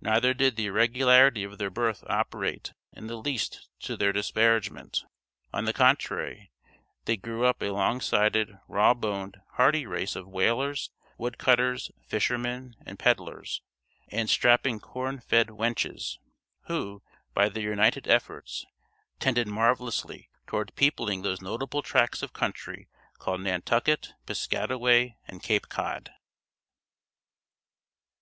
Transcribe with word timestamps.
Neither 0.00 0.32
did 0.32 0.56
the 0.56 0.64
irregularity 0.64 1.44
of 1.44 1.58
their 1.58 1.68
birth 1.68 2.02
operate 2.08 2.72
in 2.94 3.06
the 3.06 3.16
least 3.18 3.68
to 3.80 3.98
their 3.98 4.14
disparagement. 4.14 5.04
On 5.52 5.66
the 5.66 5.74
contrary, 5.74 6.50
they 7.04 7.18
grew 7.18 7.44
up 7.44 7.60
a 7.60 7.66
long 7.66 8.00
sided, 8.00 8.58
raw 8.66 8.94
boned, 8.94 9.36
hardy 9.56 9.84
race 9.84 10.16
of 10.16 10.26
whalers, 10.26 10.88
wood 11.18 11.36
cutters, 11.36 11.90
fishermen, 12.00 12.76
and 12.86 12.98
pedlars, 12.98 13.60
and 14.10 14.30
strapping 14.30 14.80
corn 14.80 15.20
fed 15.20 15.48
wenches, 15.48 16.16
who, 16.62 17.02
by 17.34 17.50
their 17.50 17.64
united 17.68 18.08
efforts, 18.08 18.64
tended 19.20 19.46
marvelously 19.48 20.30
toward 20.46 20.74
peopling 20.76 21.20
those 21.20 21.42
notable 21.42 21.82
tracts 21.82 22.22
of 22.22 22.32
country 22.32 22.88
called 23.18 23.42
Nantucket, 23.42 24.14
Piscataway, 24.24 25.16
and 25.26 25.42
Cape 25.42 25.68
Cod. 25.68 26.10